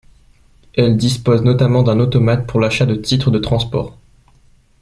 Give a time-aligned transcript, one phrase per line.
[0.73, 3.99] Elle dispose notamment d'un automate pour l'achat de titres de transport.